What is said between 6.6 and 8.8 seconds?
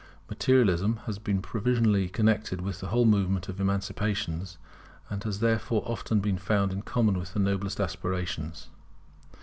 in common with the noblest aspirations.